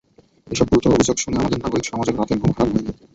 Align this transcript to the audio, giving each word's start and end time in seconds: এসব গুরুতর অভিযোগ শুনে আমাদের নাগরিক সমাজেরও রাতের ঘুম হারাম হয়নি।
এসব 0.47 0.67
গুরুতর 0.69 0.95
অভিযোগ 0.95 1.17
শুনে 1.19 1.39
আমাদের 1.39 1.59
নাগরিক 1.63 1.85
সমাজেরও 1.87 2.19
রাতের 2.19 2.39
ঘুম 2.41 2.51
হারাম 2.51 2.69
হয়নি। 2.73 2.91